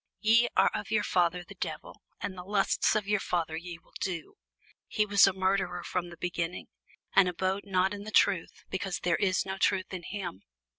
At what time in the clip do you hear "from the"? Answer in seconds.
5.83-6.17